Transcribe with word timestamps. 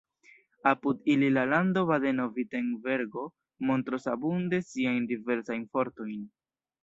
Apud 0.69 1.09
ili 1.15 1.27
la 1.33 1.41
lando 1.49 1.83
Badeno-Virtenbergo 1.89 3.25
montros 3.71 4.09
abunde 4.15 4.63
siajn 4.73 5.07
diversajn 5.13 5.69
fortojn. 5.77 6.19